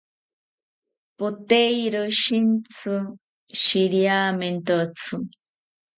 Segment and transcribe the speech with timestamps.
[1.17, 2.95] Poteiro shintsi
[3.61, 5.15] shiriamentotzi